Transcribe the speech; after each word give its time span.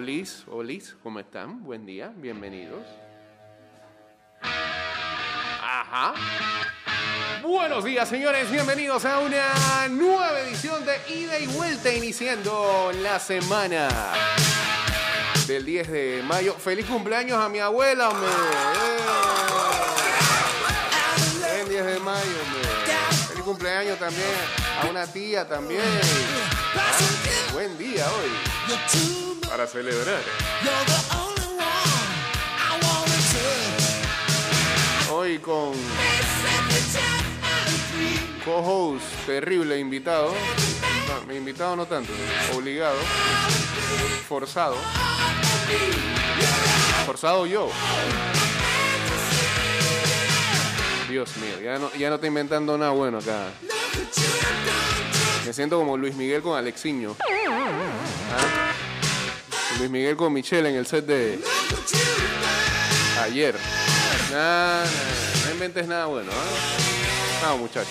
Olis, 0.00 0.44
Olis, 0.50 0.96
¿cómo 1.02 1.20
están? 1.20 1.62
Buen 1.62 1.84
día, 1.84 2.10
bienvenidos. 2.16 2.86
Ajá. 5.62 6.14
Buenos 7.42 7.84
días, 7.84 8.08
señores, 8.08 8.50
bienvenidos 8.50 9.04
a 9.04 9.18
una 9.18 9.88
nueva 9.90 10.40
edición 10.40 10.86
de 10.86 10.96
Ida 11.14 11.38
y 11.38 11.46
Vuelta, 11.48 11.92
iniciando 11.92 12.90
la 13.02 13.20
semana 13.20 13.90
del 15.46 15.66
10 15.66 15.90
de 15.90 16.22
mayo. 16.26 16.54
Feliz 16.54 16.86
cumpleaños 16.86 17.36
a 17.36 17.50
mi 17.50 17.58
abuela, 17.58 18.08
hombre. 18.08 18.30
Eh. 21.46 21.60
El 21.60 21.68
10 21.68 21.84
de 21.84 22.00
mayo, 22.00 22.36
hombre. 22.46 22.70
Feliz 23.28 23.44
cumpleaños 23.44 23.98
también 23.98 24.30
a 24.82 24.86
una 24.86 25.06
tía 25.06 25.46
también. 25.46 25.82
Ah, 26.74 27.52
buen 27.52 27.76
día 27.76 28.06
hoy 28.10 29.29
para 29.50 29.66
celebrar. 29.66 30.22
Hoy 35.12 35.38
con 35.40 35.72
co-host 38.44 39.04
terrible 39.26 39.76
invitado. 39.80 40.32
No, 41.08 41.26
mi 41.26 41.36
invitado 41.36 41.74
no 41.74 41.84
tanto, 41.86 42.12
obligado, 42.54 42.96
forzado. 44.28 44.76
Forzado 47.04 47.44
yo. 47.46 47.68
Dios 51.08 51.36
mío, 51.38 51.60
ya 51.60 51.76
no, 51.76 51.92
ya 51.94 52.08
no 52.08 52.14
está 52.14 52.28
inventando 52.28 52.78
nada 52.78 52.92
bueno 52.92 53.18
acá. 53.18 53.48
Me 55.44 55.52
siento 55.52 55.76
como 55.76 55.96
Luis 55.96 56.14
Miguel 56.14 56.40
con 56.40 56.56
Alexiño. 56.56 57.16
¿Ah? 57.18 58.59
Luis 59.80 59.90
Miguel 59.90 60.14
con 60.14 60.30
Michelle 60.30 60.68
en 60.68 60.76
el 60.76 60.84
set 60.84 61.06
de 61.06 61.38
ayer. 63.22 63.54
Nah, 64.30 64.82
nah, 64.82 64.84
no 65.46 65.52
inventes 65.52 65.88
nada 65.88 66.04
bueno, 66.04 66.30
¿ah? 66.30 67.46
No, 67.48 67.56
muchachos. 67.56 67.88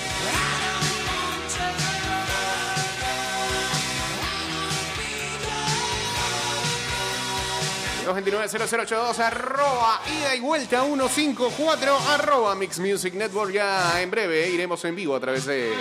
229-0082 8.06 9.20
arroba 9.20 10.02
ida 10.20 10.36
y 10.36 10.40
vuelta 10.40 10.84
154 10.84 11.98
arroba 12.10 12.56
Mix 12.56 12.80
Music 12.80 13.14
Network 13.14 13.52
ya 13.52 14.02
en 14.02 14.10
breve 14.10 14.50
iremos 14.50 14.84
en 14.86 14.95
vivo 14.95 15.16
a 15.16 15.20
través 15.20 15.45
de 15.45 15.73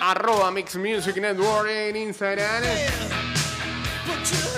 arroba 0.00 0.50
Mix 0.50 0.76
Music 0.76 1.16
Network 1.16 1.68
en 1.70 1.96
Instagram 1.96 2.64
Eh, 2.64 4.51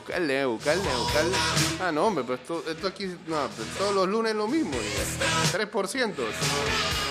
buscarle, 0.00 0.46
buscarle, 0.46 0.96
buscarle. 0.96 1.36
Ah, 1.80 1.92
no, 1.92 2.06
hombre, 2.06 2.24
pero 2.24 2.36
esto, 2.36 2.64
esto 2.68 2.86
aquí, 2.86 3.06
no, 3.26 3.48
todos 3.78 3.94
los 3.94 4.08
lunes 4.08 4.34
lo 4.34 4.48
mismo. 4.48 4.72
y 4.74 5.56
3%. 5.56 6.14
No 6.16 6.24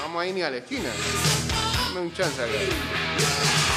vamos 0.04 0.22
a 0.22 0.28
ir 0.28 0.36
ni 0.36 0.42
a 0.42 0.50
la 0.50 0.58
esquina. 0.58 0.90
Dame 1.86 2.02
un 2.02 2.14
chance 2.14 2.42
acá. 2.42 3.69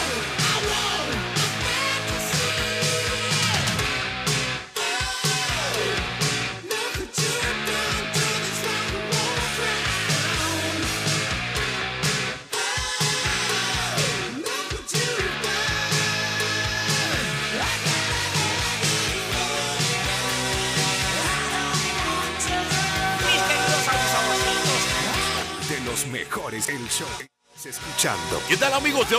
Show. 26.93 27.09
Estás 27.57 27.67
Escuchando 27.67 28.43
¿Qué 28.49 28.57
tal 28.57 28.73
amigos? 28.75 29.09
De... 29.09 29.17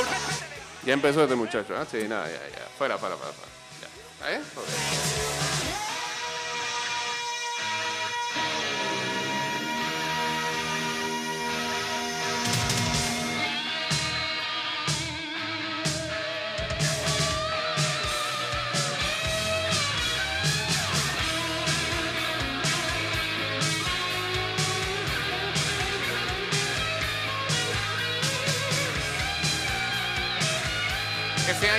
Ya 0.86 0.94
empezó 0.94 1.24
este 1.24 1.36
muchacho, 1.36 1.76
¿ah? 1.76 1.86
Sí, 1.90 2.08
nada, 2.08 2.28
ya, 2.28 2.34
ya. 2.34 2.68
Fuera, 2.78 2.98
fuera, 2.98 3.16
fuera. 3.16 3.34
fuera. 3.34 3.52
Ya. 3.82 3.88
¿Está 4.14 4.30
bien? 4.30 5.23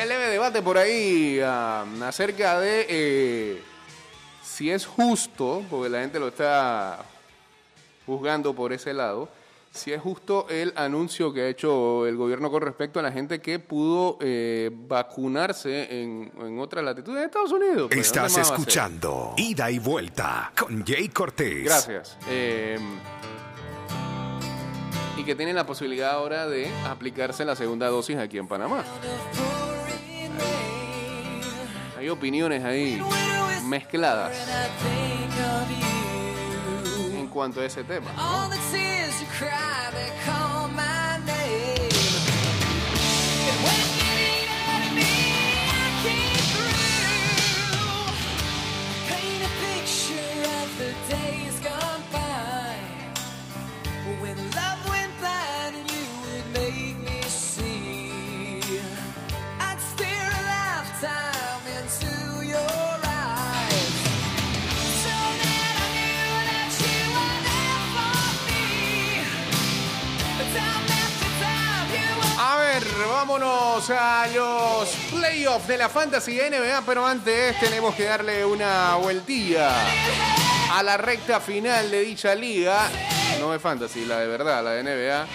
Este 0.05 0.19
leve 0.19 0.29
debate 0.29 0.61
por 0.61 0.77
ahí 0.77 1.39
ah, 1.43 1.83
acerca 2.03 2.59
de 2.59 2.85
eh, 2.87 3.63
si 4.43 4.69
es 4.69 4.85
justo, 4.85 5.63
porque 5.67 5.89
la 5.89 6.01
gente 6.01 6.19
lo 6.19 6.27
está 6.27 7.03
juzgando 8.05 8.53
por 8.53 8.71
ese 8.71 8.93
lado, 8.93 9.27
si 9.73 9.93
es 9.93 9.99
justo 9.99 10.45
el 10.47 10.73
anuncio 10.75 11.33
que 11.33 11.41
ha 11.41 11.47
hecho 11.47 12.05
el 12.05 12.17
gobierno 12.17 12.51
con 12.51 12.61
respecto 12.61 12.99
a 12.99 13.01
la 13.01 13.11
gente 13.11 13.41
que 13.41 13.57
pudo 13.57 14.19
eh, 14.21 14.69
vacunarse 14.71 16.03
en, 16.03 16.31
en 16.39 16.59
otras 16.59 16.85
latitudes 16.85 17.21
de 17.21 17.25
Estados 17.25 17.51
Unidos. 17.51 17.87
Pues, 17.87 18.05
Estás 18.05 18.37
escuchando 18.37 19.33
Ida 19.37 19.71
y 19.71 19.79
Vuelta 19.79 20.51
con 20.55 20.85
Jay 20.85 21.09
Cortés. 21.09 21.63
Gracias. 21.63 22.15
Eh, 22.29 22.77
y 25.17 25.23
que 25.23 25.33
tienen 25.33 25.55
la 25.55 25.65
posibilidad 25.65 26.11
ahora 26.11 26.47
de 26.47 26.69
aplicarse 26.87 27.43
la 27.43 27.55
segunda 27.55 27.87
dosis 27.87 28.17
aquí 28.17 28.37
en 28.37 28.47
Panamá. 28.47 28.83
Hay 31.97 32.09
opiniones 32.09 32.63
ahí 32.63 33.01
mezcladas 33.65 34.33
en 37.13 37.27
cuanto 37.27 37.61
a 37.61 37.65
ese 37.65 37.83
tema. 37.83 38.11
¿no? 38.13 38.21
Vámonos 73.37 73.89
a 73.89 74.27
los 74.33 74.89
playoffs 75.11 75.67
de 75.67 75.77
la 75.77 75.89
Fantasy 75.89 76.37
NBA, 76.37 76.83
pero 76.85 77.05
antes 77.05 77.59
tenemos 77.59 77.93
que 77.93 78.05
darle 78.05 78.45
una 78.45 78.95
vueltilla 78.95 79.71
a 80.71 80.81
la 80.81 80.95
recta 80.95 81.41
final 81.41 81.91
de 81.91 82.01
dicha 82.01 82.33
liga. 82.33 82.89
No 83.39 83.53
es 83.53 83.61
Fantasy, 83.61 84.05
la 84.05 84.19
de 84.19 84.27
verdad, 84.27 84.63
la 84.63 84.71
de 84.71 84.83
NBA, 84.83 85.27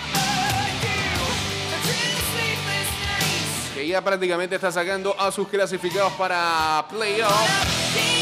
que 3.75 3.87
ya 3.87 4.03
prácticamente 4.03 4.55
está 4.55 4.73
sacando 4.73 5.15
a 5.21 5.31
sus 5.31 5.49
clasificados 5.49 6.13
para 6.15 6.87
playoffs. 6.89 8.20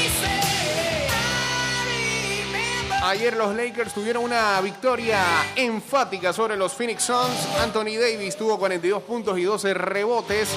Ayer 3.02 3.36
los 3.36 3.54
Lakers 3.54 3.94
tuvieron 3.94 4.24
una 4.24 4.60
victoria 4.60 5.22
enfática 5.54 6.32
sobre 6.32 6.56
los 6.56 6.72
Phoenix 6.72 7.04
Suns. 7.04 7.46
Anthony 7.62 7.96
Davis 7.98 8.36
tuvo 8.36 8.58
42 8.58 9.02
puntos 9.04 9.38
y 9.38 9.44
12 9.44 9.72
rebotes 9.72 10.48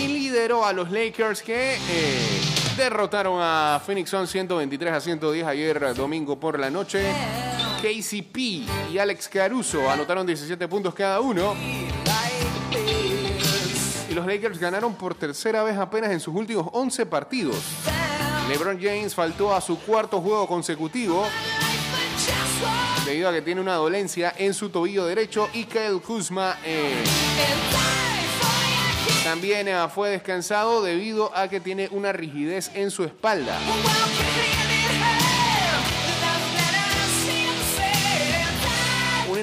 y 0.00 0.08
lideró 0.08 0.64
a 0.64 0.72
los 0.72 0.90
Lakers 0.90 1.42
que 1.42 1.74
eh, 1.74 2.40
derrotaron 2.76 3.38
a 3.40 3.80
Phoenix 3.84 4.08
Suns 4.08 4.30
123 4.30 4.92
a 4.94 5.00
110 5.00 5.46
ayer 5.46 5.94
domingo 5.94 6.40
por 6.40 6.58
la 6.58 6.70
noche. 6.70 7.12
KCP 7.82 8.36
y 8.90 8.98
Alex 8.98 9.28
Caruso 9.28 9.90
anotaron 9.90 10.26
17 10.26 10.66
puntos 10.68 10.94
cada 10.94 11.20
uno. 11.20 11.54
Y 14.08 14.14
los 14.14 14.26
Lakers 14.26 14.58
ganaron 14.58 14.94
por 14.94 15.14
tercera 15.14 15.62
vez 15.62 15.76
apenas 15.76 16.10
en 16.12 16.20
sus 16.20 16.34
últimos 16.34 16.68
11 16.72 17.06
partidos. 17.06 17.56
LeBron 18.48 18.78
James 18.80 19.14
faltó 19.14 19.54
a 19.54 19.60
su 19.60 19.78
cuarto 19.78 20.20
juego 20.20 20.46
consecutivo 20.46 21.26
debido 23.04 23.28
a 23.28 23.32
que 23.32 23.42
tiene 23.42 23.60
una 23.60 23.74
dolencia 23.74 24.32
en 24.36 24.54
su 24.54 24.70
tobillo 24.70 25.06
derecho 25.06 25.48
y 25.52 25.64
Kyle 25.64 26.00
Kuzma 26.00 26.58
eh, 26.64 27.02
también 29.24 29.68
eh, 29.68 29.76
fue 29.94 30.10
descansado 30.10 30.82
debido 30.82 31.34
a 31.36 31.48
que 31.48 31.60
tiene 31.60 31.88
una 31.90 32.12
rigidez 32.12 32.70
en 32.74 32.90
su 32.90 33.04
espalda. 33.04 33.58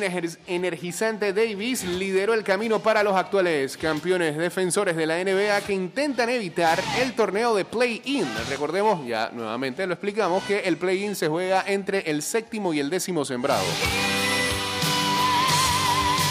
Energizante 0.04 1.34
Davis 1.34 1.84
lideró 1.84 2.34
el 2.34 2.44
camino 2.44 2.80
para 2.80 3.04
los 3.04 3.16
actuales 3.16 3.78
campeones 3.78 4.38
defensores 4.38 4.96
de 4.96 5.06
la 5.06 5.24
NBA 5.24 5.62
que 5.62 5.74
intentan 5.74 6.30
evitar 6.30 6.80
el 7.00 7.14
torneo 7.14 7.56
de 7.56 7.66
play-in. 7.66 8.26
Recordemos, 8.50 9.06
ya 9.08 9.30
nuevamente 9.34 9.86
lo 9.88 9.94
explicamos, 9.94 10.44
que 10.44 10.60
el 10.60 10.78
play-in 10.78 11.16
se 11.16 11.28
juega 11.28 11.64
entre 11.68 12.00
el 12.10 12.22
séptimo 12.22 12.74
y 12.74 12.80
el 12.80 12.90
décimo 12.90 13.26
sembrado. 13.26 13.66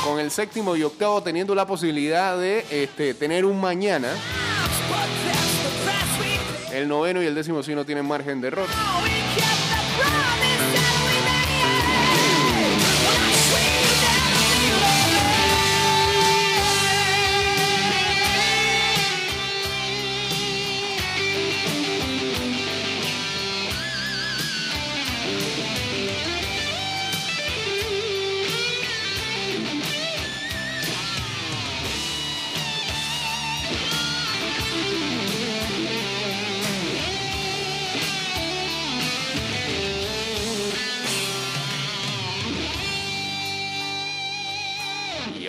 Con 0.05 0.21
el 0.21 0.31
séptimo 0.31 0.77
y 0.77 0.83
octavo 0.83 1.23
teniendo 1.23 1.55
la 1.55 1.67
posibilidad 1.67 2.39
de 2.39 2.65
este, 2.71 3.15
tener 3.15 3.45
un 3.45 3.61
mañana. 3.61 4.09
El 6.73 6.89
noveno 6.89 7.23
y 7.23 7.27
el 7.27 7.35
décimo 7.35 7.63
sí 7.63 7.75
no 7.75 7.85
tienen 7.85 8.07
margen 8.07 8.41
de 8.41 8.49
error. 8.49 8.69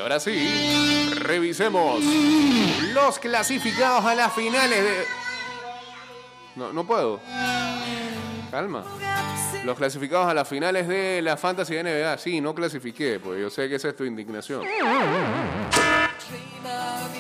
Ahora 0.09 0.19
sí, 0.19 1.11
revisemos 1.19 2.03
los 2.93 3.19
clasificados 3.19 4.03
a 4.05 4.15
las 4.15 4.33
finales 4.33 4.83
de... 4.83 5.05
No, 6.55 6.73
no 6.73 6.83
puedo. 6.83 7.19
Calma. 8.49 8.83
Los 9.63 9.77
clasificados 9.77 10.27
a 10.27 10.33
las 10.33 10.47
finales 10.47 10.87
de 10.87 11.21
la 11.21 11.37
Fantasy 11.37 11.75
NBA. 11.75 12.17
Sí, 12.17 12.41
no 12.41 12.55
clasifiqué, 12.55 13.19
pues 13.19 13.39
yo 13.39 13.51
sé 13.51 13.69
que 13.69 13.75
esa 13.75 13.89
es 13.89 13.95
tu 13.95 14.03
indignación. 14.03 14.63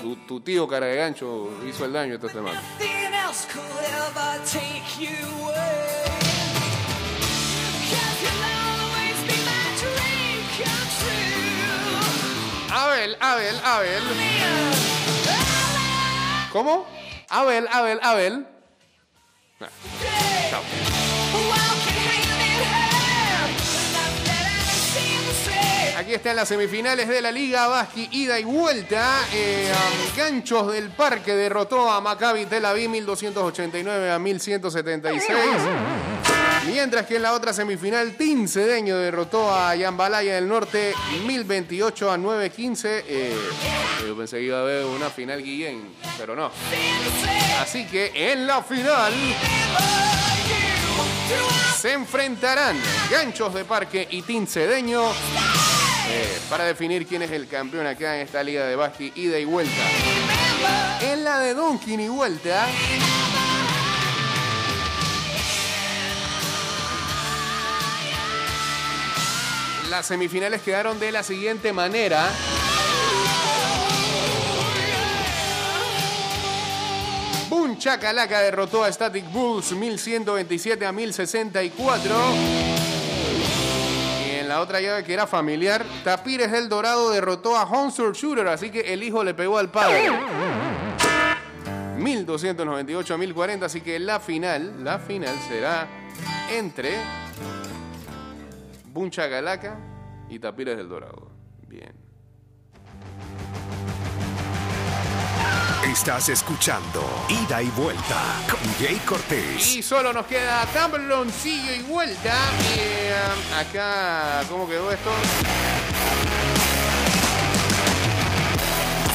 Tu, 0.01 0.15
tu 0.27 0.41
tío 0.41 0.67
cara 0.67 0.87
de 0.87 0.95
gancho 0.95 1.51
hizo 1.69 1.85
el 1.85 1.93
daño 1.93 2.15
esta 2.15 2.29
semana. 2.29 2.59
Abel, 12.99 13.17
Abel, 13.21 13.55
Abel. 13.63 14.03
¿Cómo? 16.51 16.85
Abel, 17.29 17.65
Abel, 17.71 17.99
Abel. 18.03 18.47
Ah, 19.61 19.67
chao. 20.49 20.61
Aquí 25.97 26.13
están 26.13 26.35
las 26.35 26.49
semifinales 26.49 27.07
de 27.07 27.21
la 27.21 27.31
Liga 27.31 27.69
Basqui, 27.69 28.09
ida 28.11 28.37
y 28.37 28.43
vuelta. 28.43 29.21
Eh, 29.33 29.71
Ganchos 30.17 30.73
del 30.73 30.89
Parque 30.89 31.35
derrotó 31.35 31.89
a 31.89 32.01
Maccabi 32.01 32.47
Tel 32.47 32.65
Aviv 32.65 32.89
1289 32.89 34.11
a 34.11 34.19
1176. 34.19 35.33
Mientras 36.71 37.07
que 37.07 37.15
en 37.15 37.23
la 37.23 37.33
otra 37.33 37.51
semifinal, 37.51 38.15
Team 38.15 38.47
Cedeño 38.47 38.95
derrotó 38.95 39.51
a 39.53 39.75
Yambalaya 39.75 40.35
del 40.35 40.47
Norte 40.47 40.93
1028 41.25 42.11
a 42.11 42.17
915. 42.17 43.05
Eh, 43.07 43.35
yo 44.05 44.15
pensé 44.15 44.37
que 44.37 44.43
iba 44.43 44.59
a 44.59 44.61
haber 44.61 44.85
una 44.85 45.09
final 45.09 45.41
Guillén, 45.41 45.91
pero 46.15 46.35
no. 46.35 46.51
Así 47.59 47.85
que 47.87 48.11
en 48.13 48.45
la 48.45 48.61
final 48.61 49.11
se 51.75 51.93
enfrentarán 51.93 52.79
Ganchos 53.09 53.51
de 53.55 53.65
Parque 53.65 54.07
y 54.11 54.21
Team 54.21 54.45
Cedeño 54.45 55.01
eh, 55.09 56.37
para 56.51 56.65
definir 56.65 57.07
quién 57.07 57.23
es 57.23 57.31
el 57.31 57.47
campeón 57.47 57.87
acá 57.87 58.15
en 58.15 58.21
esta 58.27 58.43
liga 58.43 58.65
de 58.65 58.75
básquet 58.75 59.17
ida 59.17 59.39
y 59.39 59.45
vuelta. 59.45 59.81
En 61.01 61.23
la 61.23 61.39
de 61.39 61.55
Dunkin 61.55 61.99
y 61.99 62.09
vuelta. 62.09 62.67
Las 69.89 70.05
semifinales 70.05 70.61
quedaron 70.61 70.99
de 70.99 71.11
la 71.11 71.23
siguiente 71.23 71.73
manera. 71.73 72.29
Boom 77.49 77.75
derrotó 77.79 78.83
a 78.83 78.91
Static 78.91 79.31
Bulls 79.31 79.71
1127 79.71 80.85
a 80.85 80.91
1064. 80.91 82.15
Y 84.27 84.35
en 84.35 84.47
la 84.47 84.61
otra 84.61 84.79
llave 84.79 85.03
que 85.03 85.13
era 85.13 85.25
familiar, 85.25 85.83
Tapires 86.03 86.51
del 86.51 86.69
Dorado 86.69 87.09
derrotó 87.09 87.57
a 87.57 87.63
Honsur 87.63 88.15
Shooter, 88.15 88.47
así 88.47 88.69
que 88.69 88.93
el 88.93 89.01
hijo 89.01 89.23
le 89.23 89.33
pegó 89.33 89.57
al 89.57 89.71
padre. 89.71 90.11
1298 91.97 93.13
a 93.13 93.17
1040, 93.17 93.65
así 93.65 93.81
que 93.81 93.97
la 93.97 94.19
final, 94.19 94.83
la 94.83 94.99
final 94.99 95.35
será 95.49 95.87
entre 96.51 96.93
Buncha 98.91 99.27
Galaca 99.27 99.77
y 100.29 100.39
Tapires 100.39 100.77
del 100.77 100.89
Dorado. 100.89 101.29
Bien. 101.67 101.93
Estás 105.85 106.29
escuchando 106.29 107.03
Ida 107.29 107.61
y 107.61 107.69
Vuelta 107.69 108.21
con 108.49 108.59
Jay 108.79 108.97
Cortés. 109.05 109.75
Y 109.75 109.81
solo 109.81 110.11
nos 110.13 110.25
queda 110.25 110.65
tabloncillo 110.73 111.73
y 111.73 111.81
vuelta. 111.83 112.35
Y 112.75 113.09
um, 113.11 113.59
acá, 113.59 114.43
¿cómo 114.49 114.67
quedó 114.67 114.91
esto? 114.91 115.09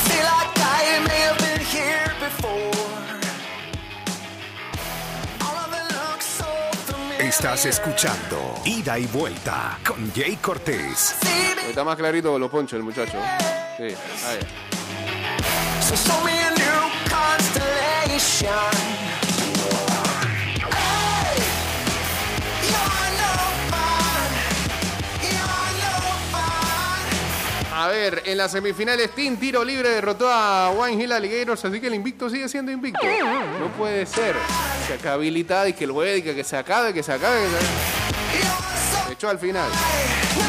Feel 0.05 0.25
like 0.25 0.59
I 0.59 1.01
may 1.07 1.21
have 1.23 1.39
been 1.39 1.65
here 1.65 2.13
before. 2.21 3.24
Estás 7.37 7.67
escuchando 7.67 8.55
Ida 8.65 8.97
y 8.97 9.07
Vuelta 9.07 9.77
con 9.85 10.15
Jay 10.15 10.37
Cortés. 10.37 11.17
Está 11.69 11.83
más 11.83 11.97
clarito 11.97 12.31
con 12.31 12.41
los 12.41 12.49
ponchos 12.49 12.77
el 12.79 12.85
muchacho. 12.85 13.19
Sí, 13.77 13.83
ahí. 13.83 14.39
Ver, 27.95 28.23
en 28.27 28.39
las 28.39 28.53
semifinales, 28.53 29.11
Team 29.15 29.37
Tiro 29.37 29.65
Libre 29.65 29.89
derrotó 29.89 30.31
a 30.31 30.71
Wine 30.71 31.03
Hill 31.03 31.13
Alligators, 31.13 31.65
así 31.65 31.81
que 31.81 31.87
el 31.87 31.95
invicto 31.95 32.29
sigue 32.29 32.49
siendo 32.49 32.73
invicto. 32.73 33.07
No 33.61 33.69
puede 33.77 34.07
ser. 34.07 34.35
Se 34.87 34.95
acaba 34.95 35.15
habilitada 35.15 35.69
y 35.69 35.73
que 35.73 35.87
juegue, 35.87 36.19
y 36.19 36.23
que, 36.23 36.35
que 36.35 36.45
se 36.45 36.57
acabe, 36.57 36.93
que 36.93 37.03
se 37.03 37.13
acabe. 37.13 37.41
Que 37.43 37.51
se 37.51 37.57
acabe. 37.57 39.13
Echó 39.13 39.29
al 39.29 39.39
final. 39.39 39.71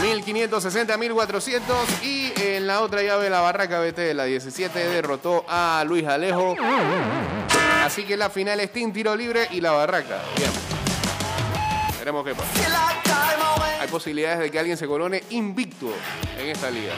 1560, 0.01 0.97
1400. 0.97 1.75
Y 2.03 2.33
en 2.41 2.67
la 2.67 2.81
otra 2.81 3.03
llave, 3.03 3.29
la 3.29 3.41
Barraca 3.41 3.79
BT, 3.79 4.13
la 4.13 4.25
17, 4.25 4.87
derrotó 4.87 5.45
a 5.47 5.83
Luis 5.85 6.05
Alejo. 6.07 6.55
Así 7.83 8.03
que 8.03 8.17
la 8.17 8.29
final 8.29 8.59
es 8.59 8.71
Team 8.71 8.91
Tiro 8.91 9.15
Libre 9.15 9.47
y 9.51 9.61
la 9.61 9.71
Barraca. 9.71 10.21
Veremos 11.99 12.25
qué 12.25 12.33
pasa. 12.33 13.44
Hay 13.85 13.91
posibilidades 13.91 14.39
de 14.39 14.49
que 14.49 14.57
alguien 14.57 14.77
se 14.77 14.87
corone 14.87 15.21
invicto 15.29 15.93
en 16.39 16.47
esta 16.47 16.71
liga. 16.71 16.95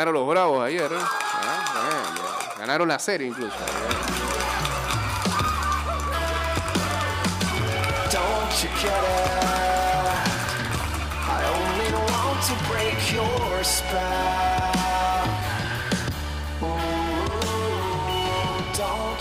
Ganaron 0.00 0.14
los 0.14 0.28
Bravos 0.28 0.64
ayer. 0.64 0.90
¿eh? 0.90 0.96
Ah, 0.96 2.54
Ganaron 2.58 2.88
la 2.88 2.98
serie 2.98 3.26
incluso. 3.26 3.54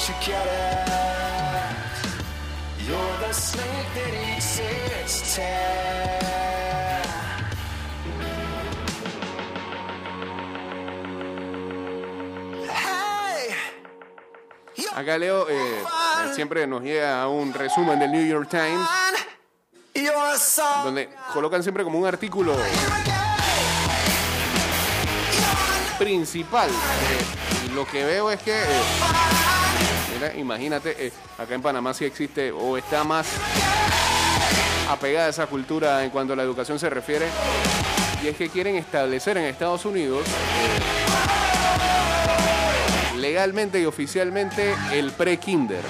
You 0.07 0.15
get 0.21 0.47
it? 0.47 0.89
You're 2.87 3.17
the 3.27 3.33
snake 3.33 3.89
that 3.95 4.37
eats 4.37 4.59
its 4.59 5.35
tail. 5.35 6.18
Acá 14.95 15.17
Leo 15.17 15.47
eh, 15.49 15.83
siempre 16.33 16.65
nos 16.67 16.81
llega 16.83 17.27
un 17.27 17.53
resumen 17.53 17.99
del 17.99 18.11
New 18.11 18.25
York 18.25 18.49
Times 18.49 18.87
donde 20.83 21.09
colocan 21.33 21.61
siempre 21.63 21.83
como 21.83 21.99
un 21.99 22.05
artículo 22.05 22.55
principal. 25.97 26.69
Lo 27.73 27.85
que 27.85 28.03
veo 28.03 28.31
es 28.31 28.41
que, 28.41 28.53
eh, 28.53 30.33
imagínate, 30.37 31.07
eh, 31.07 31.13
acá 31.37 31.53
en 31.53 31.61
Panamá 31.61 31.93
sí 31.93 32.05
existe 32.05 32.51
o 32.51 32.77
está 32.77 33.03
más 33.03 33.27
apegada 34.89 35.27
a 35.27 35.29
esa 35.29 35.47
cultura 35.47 36.03
en 36.03 36.09
cuanto 36.09 36.33
a 36.33 36.35
la 36.35 36.43
educación 36.43 36.79
se 36.79 36.89
refiere. 36.89 37.27
Y 38.23 38.27
es 38.27 38.35
que 38.35 38.49
quieren 38.49 38.75
establecer 38.75 39.37
en 39.37 39.45
Estados 39.45 39.85
Unidos 39.85 40.23
legalmente 43.39 43.79
y 43.79 43.85
oficialmente 43.85 44.75
el 44.91 45.11
pre-kinder. 45.11 45.81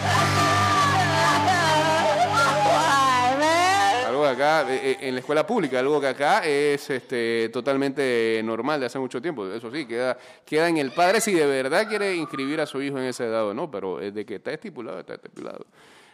Algo 4.07 4.21
que 4.21 4.29
acá, 4.29 4.71
eh, 4.71 4.79
eh, 4.83 4.97
en 5.01 5.15
la 5.15 5.19
escuela 5.21 5.47
pública, 5.47 5.79
algo 5.79 5.99
que 5.99 6.07
acá 6.09 6.45
es 6.45 6.87
este, 6.91 7.49
totalmente 7.49 8.39
normal 8.43 8.79
de 8.79 8.85
hace 8.85 8.99
mucho 8.99 9.19
tiempo. 9.19 9.51
Eso 9.51 9.71
sí, 9.71 9.87
queda, 9.87 10.15
queda 10.45 10.69
en 10.69 10.77
el 10.77 10.91
padre 10.91 11.21
si 11.21 11.33
de 11.33 11.47
verdad 11.47 11.87
quiere 11.87 12.15
inscribir 12.15 12.61
a 12.61 12.67
su 12.67 12.83
hijo 12.83 12.99
en 12.99 13.05
ese 13.05 13.25
edad 13.25 13.47
o 13.47 13.53
no, 13.55 13.71
pero 13.71 13.97
de 13.97 14.25
que 14.27 14.35
está 14.35 14.51
estipulado, 14.51 14.99
está 14.99 15.15
estipulado. 15.15 15.65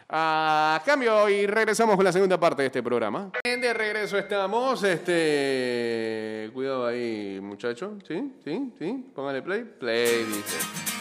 A 0.07 0.83
cambio, 0.85 1.27
y 1.29 1.47
regresamos 1.47 1.95
con 1.95 2.05
la 2.05 2.11
segunda 2.11 2.39
parte 2.39 2.61
de 2.61 2.67
este 2.67 2.83
programa. 2.83 3.31
De 3.43 3.73
regreso 3.73 4.17
estamos. 4.17 4.83
Este. 4.83 6.51
Cuidado 6.53 6.85
ahí, 6.85 7.39
muchacho. 7.41 7.97
¿Sí? 8.07 8.33
¿Sí? 8.43 8.71
¿Sí? 8.77 9.05
Póngale 9.15 9.41
play. 9.41 9.63
Play, 9.63 10.23
dice. 10.25 10.94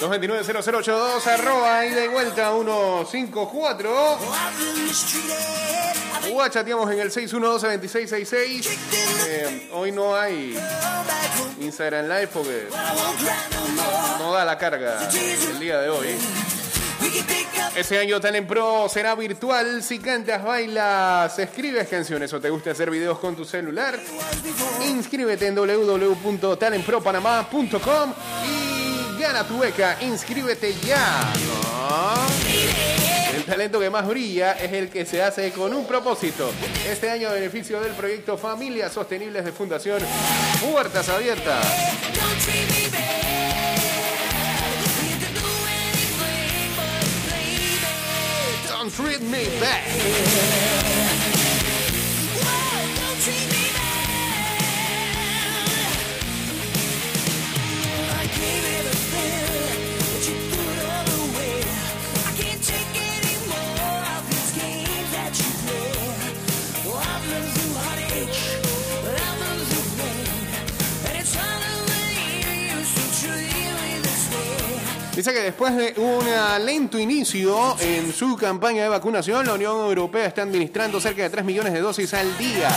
229-0082, 0.00 1.26
arroba, 1.26 1.84
y 1.86 2.08
vuelta 2.08 2.50
154. 2.52 3.90
I've 3.90 4.58
been 4.58 4.84
mistreated. 4.84 5.34
I've 6.14 6.24
been 6.24 6.36
O 6.36 6.48
chateamos 6.48 6.90
en 6.90 7.00
el 7.00 7.10
612-2666. 7.10 8.68
Eh, 9.26 9.68
hoy 9.72 9.92
no 9.92 10.16
hay. 10.16 10.58
Instagram 11.60 12.08
Live 12.08 12.28
porque 12.28 12.68
no 14.18 14.32
da 14.32 14.44
la 14.44 14.56
carga 14.58 15.08
el 15.50 15.60
día 15.60 15.78
de 15.80 15.90
hoy. 15.90 16.16
Ese 17.76 17.98
año 17.98 18.20
Talent 18.20 18.46
Pro 18.46 18.88
será 18.88 19.16
virtual. 19.16 19.82
Si 19.82 19.98
cantas, 19.98 20.44
bailas, 20.44 21.36
escribes 21.38 21.88
canciones 21.88 22.32
o 22.32 22.40
te 22.40 22.48
gusta 22.48 22.70
hacer 22.70 22.88
videos 22.90 23.18
con 23.18 23.34
tu 23.34 23.44
celular, 23.44 23.98
inscríbete 24.88 25.48
en 25.48 25.56
www.talentpropanamá.com 25.56 28.14
y 28.48 29.20
gana 29.20 29.44
tu 29.46 29.58
beca. 29.58 29.98
Inscríbete 30.02 30.72
ya. 30.86 31.32
El 33.34 33.44
talento 33.44 33.80
que 33.80 33.90
más 33.90 34.06
brilla 34.06 34.52
es 34.52 34.72
el 34.72 34.88
que 34.88 35.04
se 35.04 35.20
hace 35.20 35.50
con 35.50 35.74
un 35.74 35.84
propósito. 35.86 36.52
Este 36.88 37.10
año 37.10 37.32
beneficio 37.32 37.80
del 37.80 37.90
proyecto 37.92 38.38
Familias 38.38 38.92
Sostenibles 38.92 39.44
de 39.44 39.50
Fundación 39.50 40.00
Puertas 40.70 41.08
Abiertas. 41.08 41.66
Treat 48.96 49.20
me 49.22 49.46
back. 49.58 51.23
Después 75.44 75.76
de 75.76 75.94
un 76.00 76.26
ah, 76.26 76.58
lento 76.58 76.98
inicio 76.98 77.76
en 77.80 78.12
su 78.12 78.34
campaña 78.36 78.82
de 78.82 78.88
vacunación, 78.88 79.44
la 79.46 79.52
Unión 79.52 79.76
Europea 79.76 80.26
está 80.26 80.42
administrando 80.42 81.00
cerca 81.00 81.22
de 81.22 81.30
3 81.30 81.44
millones 81.44 81.72
de 81.74 81.80
dosis 81.80 82.14
al 82.14 82.36
día. 82.38 82.68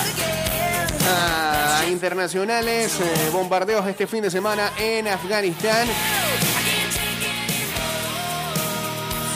a 1.10 1.86
internacionales, 1.88 3.00
eh, 3.00 3.30
bombardeos 3.32 3.88
este 3.88 4.06
fin 4.06 4.22
de 4.22 4.30
semana 4.30 4.74
en 4.78 5.08
Afganistán. 5.08 5.88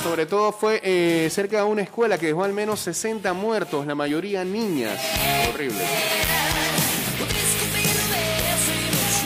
Sobre 0.03 0.25
todo 0.25 0.51
fue 0.51 0.81
eh, 0.83 1.29
cerca 1.31 1.57
de 1.57 1.63
una 1.63 1.83
escuela 1.83 2.17
que 2.17 2.27
dejó 2.27 2.43
al 2.43 2.53
menos 2.53 2.81
60 2.81 3.31
muertos, 3.33 3.87
la 3.87 3.95
mayoría 3.95 4.43
niñas. 4.43 4.99
Horrible. 5.53 5.85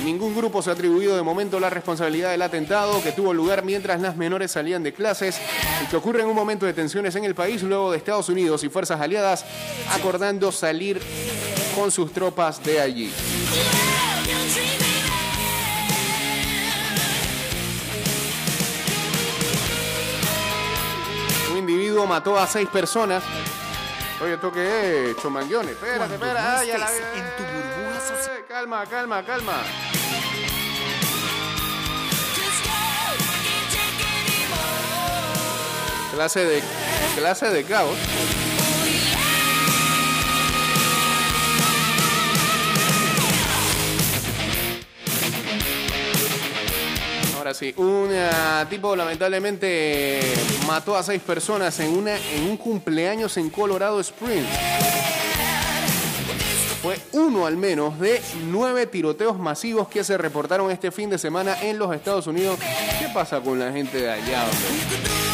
Ningún 0.05 0.35
grupo 0.35 0.61
se 0.61 0.69
ha 0.69 0.73
atribuido 0.73 1.15
de 1.15 1.23
momento 1.23 1.59
la 1.59 1.71
responsabilidad 1.71 2.29
del 2.29 2.43
atentado 2.43 3.01
que 3.01 3.11
tuvo 3.11 3.33
lugar 3.33 3.63
mientras 3.65 3.99
las 3.99 4.15
menores 4.15 4.51
salían 4.51 4.83
de 4.83 4.93
clases 4.93 5.41
y 5.83 5.87
que 5.87 5.95
ocurre 5.95 6.21
en 6.21 6.27
un 6.27 6.35
momento 6.35 6.67
de 6.67 6.73
tensiones 6.73 7.15
en 7.15 7.23
el 7.23 7.33
país 7.33 7.63
luego 7.63 7.89
de 7.89 7.97
Estados 7.97 8.29
Unidos 8.29 8.63
y 8.63 8.69
fuerzas 8.69 9.01
aliadas 9.01 9.43
acordando 9.91 10.51
salir 10.51 11.01
con 11.73 11.91
sus 11.91 12.13
tropas 12.13 12.63
de 12.63 12.79
allí. 12.79 13.11
Un 21.51 21.57
individuo 21.57 22.05
mató 22.05 22.37
a 22.37 22.45
seis 22.45 22.69
personas. 22.69 23.23
Oye, 24.21 24.35
¿esto 24.35 24.51
qué 24.51 25.09
es? 25.09 25.17
Chomanguiones. 25.17 25.71
Espérate, 25.71 26.13
Ay, 26.37 26.67
ya 26.67 26.77
la 26.77 26.95
en 26.95 27.35
tu 27.37 27.43
burbuja 27.43 27.99
social. 28.01 28.45
Calma, 28.47 28.85
calma, 28.85 29.25
calma. 29.25 29.63
Clase 36.15 36.45
de, 36.45 36.63
clase 37.17 37.49
de 37.49 37.63
caos. 37.65 37.97
Ahora 47.35 47.53
sí, 47.53 47.73
un 47.75 48.11
tipo 48.69 48.95
lamentablemente 48.95 50.21
mató 50.65 50.95
a 50.95 51.03
seis 51.03 51.21
personas 51.21 51.77
en, 51.81 51.89
una, 51.89 52.15
en 52.15 52.43
un 52.49 52.55
cumpleaños 52.55 53.35
en 53.35 53.49
Colorado 53.49 53.99
Springs. 53.99 54.47
Fue 56.81 56.97
uno 57.11 57.45
al 57.45 57.57
menos 57.57 57.99
de 57.99 58.21
nueve 58.45 58.87
tiroteos 58.87 59.37
masivos 59.37 59.89
que 59.89 60.05
se 60.05 60.17
reportaron 60.17 60.71
este 60.71 60.91
fin 60.91 61.09
de 61.09 61.17
semana 61.17 61.61
en 61.61 61.77
los 61.77 61.93
Estados 61.93 62.25
Unidos. 62.27 62.57
¿Qué 62.99 63.09
pasa 63.13 63.41
con 63.41 63.59
la 63.59 63.73
gente 63.73 63.97
de 63.97 64.11
allá? 64.11 64.43
hombre? 64.43 65.24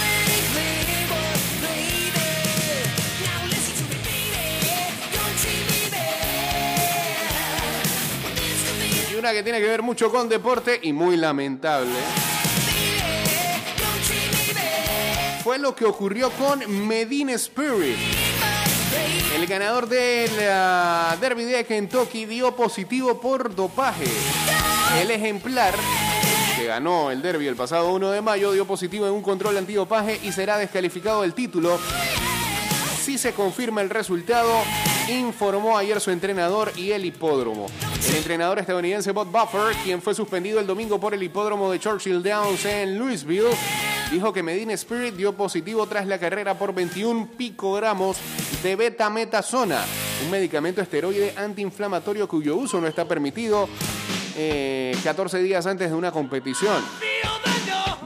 Una 9.21 9.33
que 9.33 9.43
tiene 9.43 9.59
que 9.59 9.67
ver 9.67 9.83
mucho 9.83 10.11
con 10.11 10.27
deporte 10.27 10.79
y 10.81 10.93
muy 10.93 11.15
lamentable. 11.15 11.93
Fue 15.43 15.59
lo 15.59 15.75
que 15.75 15.85
ocurrió 15.85 16.31
con 16.31 16.87
Medina 16.87 17.33
Spirit. 17.33 17.97
El 19.35 19.45
ganador 19.45 19.87
del 19.87 20.31
Derby 21.19 21.43
de 21.43 21.63
Kentucky 21.65 22.25
dio 22.25 22.55
positivo 22.55 23.21
por 23.21 23.53
dopaje. 23.53 24.05
El 24.99 25.11
ejemplar 25.11 25.75
que 26.57 26.65
ganó 26.65 27.11
el 27.11 27.21
Derby 27.21 27.45
el 27.45 27.55
pasado 27.55 27.93
1 27.93 28.09
de 28.09 28.21
mayo 28.21 28.51
dio 28.53 28.65
positivo 28.65 29.05
en 29.05 29.13
un 29.13 29.21
control 29.21 29.55
antidopaje 29.55 30.19
y 30.23 30.31
será 30.31 30.57
descalificado 30.57 31.21
del 31.21 31.35
título 31.35 31.79
si 33.03 33.19
se 33.19 33.33
confirma 33.33 33.81
el 33.81 33.89
resultado, 33.91 34.63
informó 35.09 35.77
ayer 35.77 35.99
su 35.99 36.11
entrenador 36.11 36.71
y 36.75 36.91
el 36.91 37.05
hipódromo. 37.05 37.67
El 38.09 38.15
entrenador 38.15 38.59
estadounidense 38.59 39.11
Bob 39.11 39.27
Buffer, 39.31 39.75
quien 39.83 40.01
fue 40.01 40.13
suspendido 40.13 40.59
el 40.59 40.67
domingo 40.67 40.99
por 40.99 41.13
el 41.13 41.23
hipódromo 41.23 41.71
de 41.71 41.79
Churchill 41.79 42.23
Downs 42.23 42.65
en 42.65 42.97
Louisville, 42.97 43.49
dijo 44.11 44.33
que 44.33 44.43
Medina 44.43 44.73
Spirit 44.73 45.15
dio 45.15 45.33
positivo 45.33 45.85
tras 45.87 46.07
la 46.07 46.19
carrera 46.19 46.57
por 46.57 46.73
21 46.73 47.29
picogramos 47.37 48.17
de 48.63 48.75
betametasona, 48.75 49.83
un 50.23 50.31
medicamento 50.31 50.81
esteroide 50.81 51.33
antiinflamatorio 51.35 52.27
cuyo 52.27 52.55
uso 52.55 52.79
no 52.79 52.87
está 52.87 53.05
permitido 53.05 53.67
eh, 54.35 54.95
14 55.03 55.39
días 55.39 55.65
antes 55.65 55.89
de 55.89 55.95
una 55.95 56.11
competición. 56.11 57.10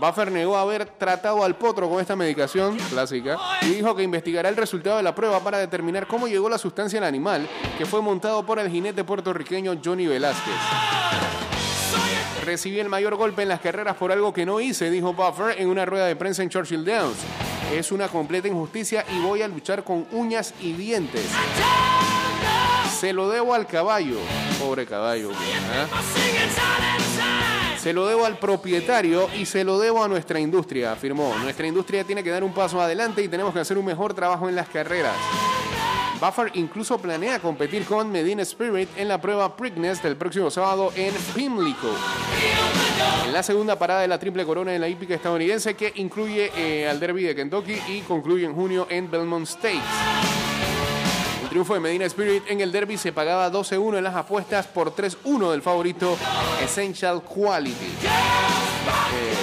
Buffer 0.06 0.32
negó 0.32 0.56
haber 0.56 0.86
tratado 0.86 1.44
al 1.44 1.56
potro 1.56 1.90
con 1.90 2.00
esta 2.00 2.16
medicación 2.16 2.78
clásica 2.92 3.40
y 3.64 3.70
dijo 3.70 3.96
que 3.96 4.04
investigará 4.04 4.50
el 4.50 4.56
resultado 4.56 4.98
de 4.98 5.04
la 5.04 5.16
prueba 5.16 5.40
para 5.40 5.58
determinar 5.58 6.06
cómo 6.06 6.28
llegó 6.28 6.48
la 6.48 6.60
sustancia 6.60 7.00
al 7.00 7.06
animal 7.06 7.50
que 7.76 7.88
fue 7.88 8.04
montado 8.04 8.46
por 8.46 8.60
el 8.60 8.70
jinete 8.70 9.04
puertorriqueño 9.04 9.80
Johnny 9.84 10.06
Velázquez. 10.06 10.54
Recibí 12.46 12.80
el 12.80 12.88
mayor 12.88 13.16
golpe 13.16 13.42
en 13.42 13.50
las 13.50 13.62
carreras 13.62 13.96
por 13.96 14.12
algo 14.12 14.32
que 14.32 14.46
no 14.46 14.60
hice, 14.60 14.92
dijo 14.92 15.14
Buffer 15.14 15.60
en 15.60 15.70
una 15.70 15.86
rueda 15.86 16.06
de 16.06 16.16
prensa 16.16 16.44
en 16.44 16.50
Churchill 16.50 16.86
Downs. 16.86 17.18
Es 17.74 17.92
una 17.92 18.08
completa 18.08 18.48
injusticia 18.48 19.04
y 19.12 19.20
voy 19.22 19.42
a 19.42 19.48
luchar 19.48 19.84
con 19.84 20.06
uñas 20.12 20.54
y 20.62 20.74
dientes. 20.74 21.26
Se 23.00 23.12
lo 23.12 23.28
debo 23.28 23.56
al 23.56 23.66
caballo. 23.66 24.20
Pobre 24.60 24.86
caballo. 24.86 25.32
Se 27.86 27.94
lo 27.94 28.08
debo 28.08 28.26
al 28.26 28.40
propietario 28.40 29.30
y 29.40 29.46
se 29.46 29.64
lo 29.64 29.78
debo 29.78 30.04
a 30.04 30.08
nuestra 30.08 30.40
industria, 30.40 30.94
afirmó. 30.94 31.36
Nuestra 31.44 31.68
industria 31.68 32.04
tiene 32.04 32.24
que 32.24 32.32
dar 32.32 32.44
un 32.44 32.52
paso 32.52 32.82
adelante 32.82 33.22
y 33.22 33.28
tenemos 33.28 33.54
que 33.54 33.60
hacer 33.60 33.78
un 33.78 33.86
mejor 33.86 34.16
trabajo 34.16 34.50
en 34.50 34.56
las 34.56 34.68
carreras. 34.70 35.16
Buffer 36.20 36.50
incluso 36.56 36.98
planea 36.98 37.38
competir 37.38 37.86
con 37.86 38.12
Medina 38.12 38.42
Spirit 38.42 38.90
en 38.98 39.08
la 39.08 39.22
prueba 39.22 39.56
Preakness 39.56 40.02
del 40.02 40.18
próximo 40.18 40.50
sábado 40.50 40.92
en 40.96 41.14
Pimlico. 41.36 41.92
En 43.28 43.32
la 43.32 43.44
segunda 43.44 43.78
parada 43.78 44.02
de 44.02 44.08
la 44.08 44.18
triple 44.18 44.46
corona 44.46 44.74
en 44.74 44.82
la 44.82 44.90
hípica 44.90 45.14
estadounidense 45.14 45.76
que 45.76 45.94
incluye 45.98 46.52
eh, 46.58 46.90
al 46.90 47.00
Derby 47.00 47.22
de 47.22 47.36
Kentucky 47.36 47.80
y 47.88 48.02
concluye 48.02 48.46
en 48.46 48.56
junio 48.56 48.88
en 48.90 49.12
Belmont 49.12 49.46
Stakes. 49.46 50.55
El 51.56 51.60
triunfo 51.60 51.76
de 51.76 51.80
Medina 51.80 52.04
Spirit 52.04 52.44
en 52.50 52.60
el 52.60 52.70
derby 52.70 52.98
se 52.98 53.14
pagaba 53.14 53.50
12-1 53.50 54.00
en 54.00 54.04
las 54.04 54.14
apuestas 54.14 54.68
por 54.68 54.94
3-1 54.94 55.52
del 55.52 55.62
favorito 55.62 56.18
Essential 56.62 57.22
Quality. 57.22 57.86
Eh, 57.86 59.34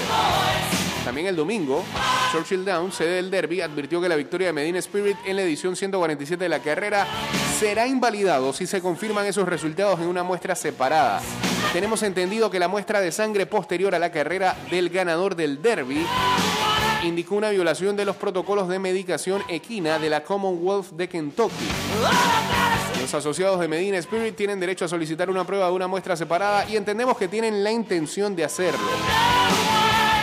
también 1.06 1.28
el 1.28 1.34
domingo, 1.34 1.82
Churchill 2.30 2.66
Downs, 2.66 2.96
sede 2.96 3.14
del 3.14 3.30
derby, 3.30 3.62
advirtió 3.62 3.98
que 3.98 4.10
la 4.10 4.16
victoria 4.16 4.48
de 4.48 4.52
Medina 4.52 4.78
Spirit 4.80 5.16
en 5.24 5.36
la 5.36 5.42
edición 5.42 5.74
147 5.74 6.44
de 6.44 6.50
la 6.50 6.58
carrera 6.58 7.06
será 7.58 7.86
invalidado 7.86 8.52
si 8.52 8.66
se 8.66 8.82
confirman 8.82 9.24
esos 9.24 9.48
resultados 9.48 9.98
en 9.98 10.08
una 10.08 10.22
muestra 10.22 10.54
separada. 10.54 11.22
Tenemos 11.72 12.02
entendido 12.02 12.50
que 12.50 12.58
la 12.58 12.68
muestra 12.68 13.00
de 13.00 13.10
sangre 13.10 13.46
posterior 13.46 13.94
a 13.94 13.98
la 13.98 14.12
carrera 14.12 14.54
del 14.70 14.90
ganador 14.90 15.34
del 15.34 15.62
derby 15.62 16.04
indicó 17.04 17.34
una 17.34 17.50
violación 17.50 17.96
de 17.96 18.04
los 18.04 18.16
protocolos 18.16 18.68
de 18.68 18.78
medicación 18.78 19.42
equina 19.48 19.98
de 19.98 20.08
la 20.08 20.22
Commonwealth 20.22 20.90
de 20.90 21.08
Kentucky. 21.08 21.68
Los 23.00 23.12
asociados 23.14 23.58
de 23.60 23.68
Medina 23.68 23.98
Spirit 23.98 24.36
tienen 24.36 24.60
derecho 24.60 24.84
a 24.84 24.88
solicitar 24.88 25.28
una 25.28 25.44
prueba 25.44 25.66
de 25.66 25.72
una 25.72 25.88
muestra 25.88 26.16
separada 26.16 26.68
y 26.68 26.76
entendemos 26.76 27.16
que 27.16 27.28
tienen 27.28 27.64
la 27.64 27.72
intención 27.72 28.36
de 28.36 28.44
hacerlo. 28.44 28.88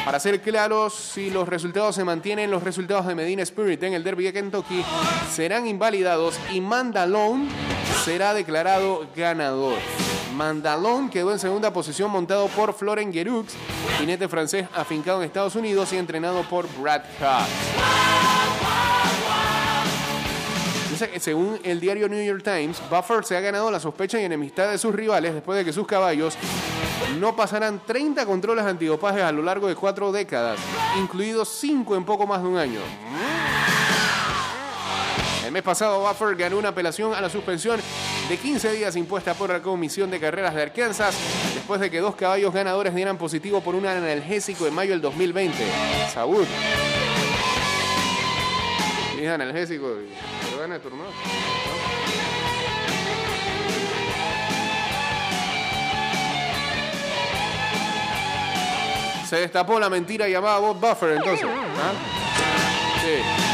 Para 0.06 0.20
ser 0.20 0.42
claros, 0.42 0.94
si 0.94 1.30
los 1.30 1.48
resultados 1.48 1.96
se 1.96 2.04
mantienen, 2.04 2.50
los 2.50 2.64
resultados 2.64 3.06
de 3.06 3.16
Medina 3.16 3.44
Spirit 3.44 3.84
en 3.84 3.94
el 3.94 4.04
Derby 4.04 4.24
de 4.24 4.34
Kentucky 4.34 4.84
serán 5.32 5.68
invalidados 5.68 6.40
y 6.52 6.62
Mandalone 6.62 7.50
será 8.04 8.34
declarado 8.34 9.06
ganador. 9.16 9.78
Mandalone 10.36 11.10
quedó 11.10 11.32
en 11.32 11.40
segunda 11.40 11.72
posición 11.72 12.12
montado 12.12 12.48
por 12.48 12.74
Florent 12.74 13.14
Guerux, 13.14 13.54
jinete 13.98 14.28
francés 14.28 14.68
afincado 14.76 15.20
en 15.20 15.28
Estados 15.28 15.56
Unidos 15.56 15.92
y 15.94 15.98
entrenado 15.98 16.44
por 16.44 16.68
Brad 16.80 17.02
Cox. 17.20 17.50
Según 21.20 21.60
el 21.64 21.80
diario 21.80 22.10
New 22.10 22.22
York 22.22 22.44
Times, 22.44 22.82
Buffer 22.90 23.24
se 23.24 23.38
ha 23.38 23.40
ganado 23.40 23.72
la 23.72 23.80
sospecha 23.80 24.20
y 24.20 24.26
enemistad 24.26 24.70
de 24.70 24.78
sus 24.78 24.94
rivales 24.94 25.34
después 25.34 25.58
de 25.58 25.64
que 25.64 25.72
sus 25.72 25.88
caballos 25.88 26.36
no 27.20 27.36
pasarán 27.36 27.82
30 27.86 28.26
controles 28.26 28.66
antidopaje 28.66 29.22
a 29.22 29.32
lo 29.32 29.42
largo 29.42 29.68
de 29.68 29.76
cuatro 29.76 30.12
décadas, 30.12 30.60
incluidos 31.00 31.48
5 31.60 31.96
en 31.96 32.04
poco 32.04 32.28
más 32.28 32.42
de 32.42 32.48
un 32.50 32.58
año. 32.58 32.82
El 35.46 35.54
mes 35.54 35.64
pasado, 35.64 36.02
Buffer 36.02 36.36
ganó 36.36 36.58
una 36.58 36.70
apelación 36.70 37.14
a 37.14 37.22
la 37.22 37.30
suspensión 37.30 37.80
de 38.30 38.38
15 38.38 38.74
días 38.74 38.96
impuesta 38.96 39.34
por 39.34 39.50
la 39.50 39.60
Comisión 39.60 40.12
de 40.12 40.20
Carreras 40.20 40.54
de 40.54 40.62
Arkansas 40.62 41.18
después 41.56 41.82
de 41.82 41.90
que 41.90 42.00
dos 42.00 42.16
caballos 42.16 42.54
ganadores 42.54 42.94
dieran 42.94 43.18
positivo 43.18 43.60
por 43.62 43.74
un 43.74 43.88
analgésico 43.88 44.68
en 44.68 44.76
mayo 44.76 44.92
del 44.92 45.02
2020. 45.02 45.58
Saúl. 46.14 46.46
Es 49.20 49.28
analgésico. 49.28 49.88
Pero 50.46 50.62
gana 50.62 50.78
tu 50.78 50.90
hermano. 50.90 51.10
Se 59.28 59.38
destapó 59.38 59.80
la 59.80 59.90
mentira 59.90 60.28
llamada 60.30 60.60
Bob 60.60 60.80
Buffer 60.80 61.18
entonces. 61.18 61.48
¿ah? 61.48 61.94
Sí. 63.02 63.49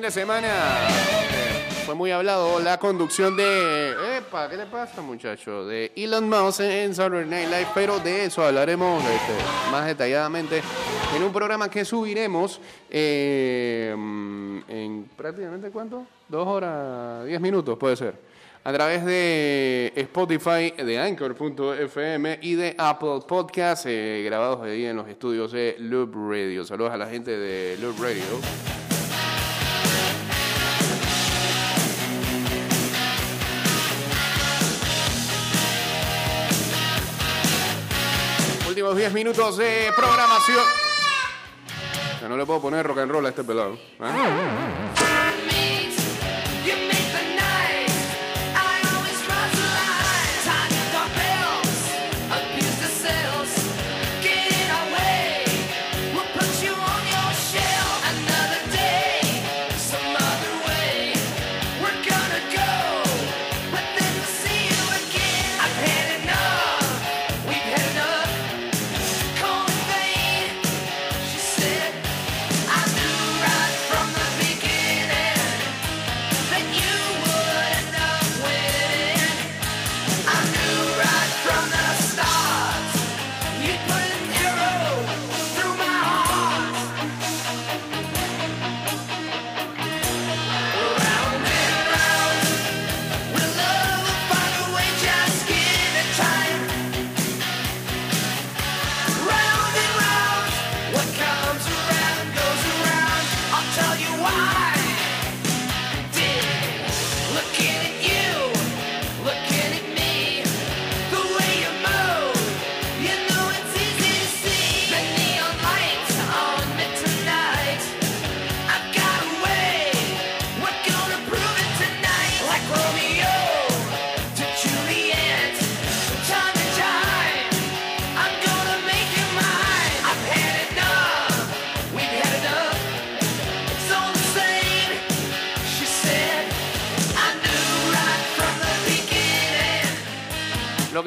De 0.00 0.10
semana 0.10 0.48
eh, 0.48 1.82
fue 1.84 1.94
muy 1.94 2.10
hablado 2.10 2.58
la 2.60 2.78
conducción 2.78 3.36
de... 3.36 4.18
Epa, 4.18 4.48
¿qué 4.48 4.56
le 4.56 4.64
pasa, 4.64 5.02
muchacho? 5.02 5.66
De 5.66 5.92
Elon 5.94 6.28
Musk 6.28 6.60
en 6.60 6.94
Saturday 6.94 7.26
Night 7.26 7.48
Live, 7.48 7.66
pero 7.74 7.98
de 7.98 8.24
eso 8.24 8.42
hablaremos 8.42 9.04
este, 9.04 9.70
más 9.70 9.86
detalladamente 9.86 10.62
en 11.14 11.22
un 11.22 11.32
programa 11.32 11.68
que 11.68 11.84
subiremos 11.84 12.60
eh, 12.88 13.90
en 13.92 15.10
prácticamente 15.16 15.70
cuánto? 15.70 16.06
Dos 16.28 16.46
horas, 16.46 17.26
diez 17.26 17.40
minutos 17.40 17.76
puede 17.76 17.96
ser. 17.96 18.14
A 18.64 18.72
través 18.72 19.04
de 19.04 19.92
Spotify, 19.96 20.70
de 20.82 20.98
Anchor.fm 20.98 22.38
y 22.42 22.54
de 22.54 22.74
Apple 22.78 23.20
Podcasts, 23.26 23.86
eh, 23.86 24.22
grabados 24.24 24.62
ahí 24.62 24.86
en 24.86 24.96
los 24.96 25.08
estudios 25.08 25.52
de 25.52 25.76
Loop 25.78 26.14
Radio. 26.14 26.64
Saludos 26.64 26.92
a 26.92 26.96
la 26.96 27.06
gente 27.06 27.36
de 27.36 27.76
Loop 27.78 28.00
Radio. 28.00 28.79
Últimos 38.90 39.12
10 39.12 39.12
minutos 39.12 39.56
de 39.56 39.92
programación. 39.94 40.64
Ya 42.20 42.28
no 42.28 42.36
le 42.36 42.44
puedo 42.44 42.60
poner 42.60 42.84
rock 42.84 42.98
and 42.98 43.12
roll 43.12 43.24
a 43.24 43.28
este 43.28 43.44
pelado. 43.44 43.78
¿ah? 44.00 44.89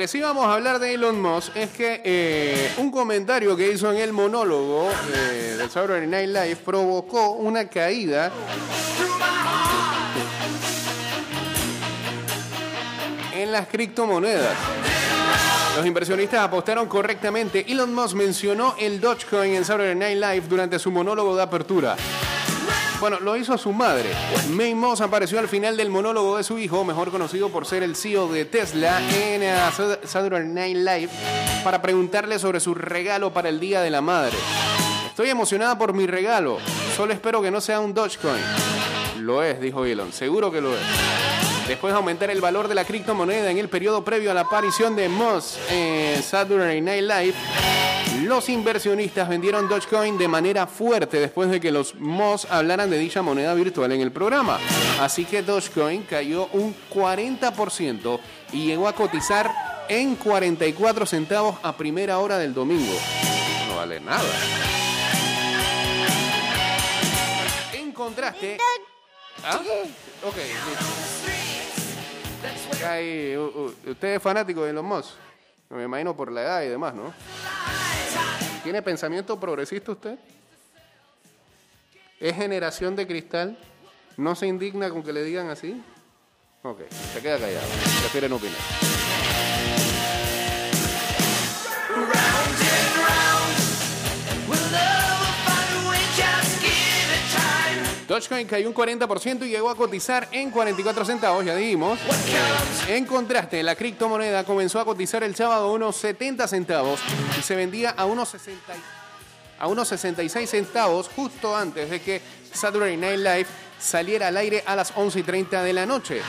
Que 0.03 0.07
sí 0.09 0.19
vamos 0.19 0.45
a 0.45 0.55
hablar 0.55 0.79
de 0.79 0.95
Elon 0.95 1.21
Musk 1.21 1.55
es 1.55 1.69
que 1.69 2.01
eh, 2.03 2.73
un 2.75 2.91
comentario 2.91 3.55
que 3.55 3.71
hizo 3.71 3.89
en 3.89 3.99
el 3.99 4.11
monólogo 4.11 4.89
eh, 4.91 5.55
del 5.57 5.69
Saturday 5.69 6.05
Night 6.05 6.27
Live 6.27 6.57
provocó 6.57 7.31
una 7.31 7.69
caída 7.69 8.29
en 13.33 13.49
las 13.49 13.65
criptomonedas. 13.67 14.57
Los 15.77 15.85
inversionistas 15.85 16.41
apostaron 16.41 16.87
correctamente. 16.87 17.63
Elon 17.71 17.95
Musk 17.95 18.15
mencionó 18.15 18.75
el 18.77 18.99
Dogecoin 18.99 19.53
en 19.53 19.63
Saturday 19.63 19.95
Night 19.95 20.17
Live 20.17 20.49
durante 20.49 20.79
su 20.79 20.91
monólogo 20.91 21.33
de 21.37 21.43
apertura. 21.43 21.95
Bueno, 23.03 23.19
lo 23.19 23.35
hizo 23.35 23.57
su 23.57 23.73
madre. 23.73 24.09
May 24.51 24.73
Moss 24.73 25.01
apareció 25.01 25.37
al 25.37 25.49
final 25.49 25.75
del 25.75 25.89
monólogo 25.89 26.37
de 26.37 26.43
su 26.45 26.57
hijo, 26.57 26.85
mejor 26.85 27.11
conocido 27.11 27.49
por 27.49 27.65
ser 27.65 27.83
el 27.83 27.97
CEO 27.97 28.29
de 28.29 28.45
Tesla, 28.45 29.01
en 29.11 29.43
eh, 29.43 29.53
Saturday 30.05 30.47
Night 30.47 30.77
Live, 30.77 31.09
para 31.65 31.81
preguntarle 31.81 32.39
sobre 32.39 32.61
su 32.61 32.73
regalo 32.73 33.33
para 33.33 33.49
el 33.49 33.59
Día 33.59 33.81
de 33.81 33.89
la 33.89 33.99
Madre. 33.99 34.37
Estoy 35.05 35.29
emocionada 35.29 35.77
por 35.77 35.91
mi 35.91 36.07
regalo. 36.07 36.59
Solo 36.95 37.11
espero 37.11 37.41
que 37.41 37.51
no 37.51 37.59
sea 37.59 37.81
un 37.81 37.93
Dogecoin. 37.93 38.41
Lo 39.19 39.43
es, 39.43 39.59
dijo 39.59 39.83
Elon. 39.83 40.13
Seguro 40.13 40.49
que 40.49 40.61
lo 40.61 40.73
es. 40.73 40.83
Después 41.67 41.91
de 41.91 41.97
aumentar 41.97 42.29
el 42.29 42.39
valor 42.39 42.69
de 42.69 42.75
la 42.75 42.85
criptomoneda 42.85 43.51
en 43.51 43.57
el 43.57 43.67
periodo 43.67 44.05
previo 44.05 44.31
a 44.31 44.33
la 44.33 44.41
aparición 44.41 44.95
de 44.95 45.09
Moss 45.09 45.59
en 45.69 46.23
Saturday 46.23 46.79
Night 46.79 47.03
Live, 47.03 47.35
los 48.33 48.49
inversionistas 48.49 49.29
vendieron 49.29 49.69
Dogecoin 49.69 50.17
de 50.17 50.27
manera 50.27 50.65
fuerte 50.65 51.19
después 51.19 51.51
de 51.51 51.61
que 51.61 51.71
los 51.71 51.93
Moss 51.95 52.47
hablaran 52.49 52.89
de 52.89 52.97
dicha 52.97 53.21
moneda 53.21 53.53
virtual 53.53 53.91
en 53.91 54.01
el 54.01 54.11
programa. 54.11 54.57
Así 54.99 55.23
que 55.23 55.43
Dogecoin 55.43 56.01
cayó 56.03 56.47
un 56.53 56.75
40% 56.91 58.19
y 58.53 58.65
llegó 58.65 58.87
a 58.87 58.93
cotizar 58.93 59.51
en 59.87 60.15
44 60.15 61.05
centavos 61.05 61.57
a 61.61 61.77
primera 61.77 62.17
hora 62.17 62.39
del 62.39 62.55
domingo. 62.55 62.93
No 63.69 63.75
vale 63.75 63.99
nada. 63.99 64.23
En 67.73 67.91
contraste... 67.91 68.57
¿Ah? 69.45 69.59
Ok, 70.25 70.35
listo. 70.37 70.69
Ahí, 72.87 73.35
u- 73.37 73.43
u- 73.85 73.91
usted 73.91 74.15
es 74.15 74.21
fanático 74.23 74.63
de 74.63 74.73
los 74.73 74.83
Moss. 74.83 75.13
Me 75.69 75.83
imagino 75.83 76.15
por 76.15 76.31
la 76.31 76.41
edad 76.41 76.63
y 76.63 76.69
demás, 76.69 76.95
¿no? 76.95 77.13
¿Tiene 78.63 78.81
pensamiento 78.81 79.39
progresista 79.39 79.91
usted? 79.91 80.17
¿Es 82.19 82.35
generación 82.35 82.95
de 82.95 83.05
cristal? 83.05 83.57
¿No 84.15 84.35
se 84.35 84.47
indigna 84.47 84.89
con 84.89 85.03
que 85.03 85.11
le 85.11 85.23
digan 85.23 85.49
así? 85.49 85.83
Ok, 86.61 86.79
se 87.13 87.21
queda 87.21 87.37
callado. 87.37 87.67
Prefiere 88.01 88.29
no 88.29 88.37
opinar. 88.37 88.82
Dogecoin 98.13 98.45
cayó 98.45 98.67
un 98.67 98.75
40% 98.75 99.43
y 99.47 99.49
llegó 99.49 99.71
a 99.71 99.75
cotizar 99.75 100.27
en 100.31 100.51
44 100.51 101.03
centavos, 101.03 101.43
ya 101.43 101.55
dijimos. 101.55 101.97
En 102.87 103.05
contraste, 103.05 103.63
la 103.63 103.75
criptomoneda 103.75 104.43
comenzó 104.43 104.79
a 104.79 104.85
cotizar 104.85 105.23
el 105.23 105.35
sábado 105.35 105.69
a 105.69 105.71
unos 105.71 105.95
70 105.95 106.47
centavos 106.47 106.99
y 107.39 107.41
se 107.41 107.55
vendía 107.55 107.89
a 107.89 108.05
unos 108.05 108.29
60 108.29 108.73
a 109.57 109.67
unos 109.67 109.87
66 109.87 110.47
centavos 110.47 111.09
justo 111.15 111.55
antes 111.55 111.89
de 111.89 112.01
que 112.01 112.21
Saturday 112.51 112.97
Night 112.97 113.19
Live 113.19 113.47
saliera 113.79 114.27
al 114.27 114.37
aire 114.37 114.63
a 114.67 114.75
las 114.75 114.93
11 114.95 115.19
y 115.19 115.23
30 115.23 115.63
de 115.63 115.73
la 115.73 115.85
noche. 115.87 116.21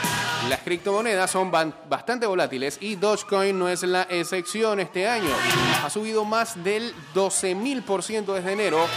Las 0.49 0.61
criptomonedas 0.61 1.29
son 1.29 1.51
bastante 1.51 2.25
volátiles 2.25 2.77
y 2.81 2.95
Dogecoin 2.95 3.59
no 3.59 3.69
es 3.69 3.83
la 3.83 4.03
excepción 4.09 4.79
este 4.79 5.07
año. 5.07 5.29
Ha 5.83 5.89
subido 5.91 6.25
más 6.25 6.63
del 6.63 6.95
12.000% 7.13 8.33
desde 8.33 8.53
enero 8.53 8.87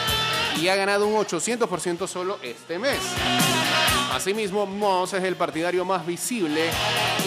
y 0.60 0.68
ha 0.68 0.76
ganado 0.76 1.06
un 1.06 1.14
800% 1.14 2.06
solo 2.06 2.38
este 2.42 2.78
mes. 2.78 2.98
Asimismo, 4.12 4.66
Moss 4.66 5.12
es 5.14 5.22
el 5.22 5.36
partidario 5.36 5.84
más 5.84 6.04
visible 6.06 6.70